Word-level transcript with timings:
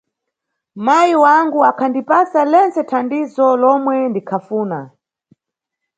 Mayi 0.85 1.15
wangu 1.25 1.59
akhandipasa 1.69 2.39
lentse 2.51 2.81
thandizo 2.89 3.45
lomwe 3.61 3.95
ndikhafuna 4.11 4.79